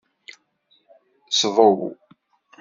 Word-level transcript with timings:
Sḍew. 1.39 1.79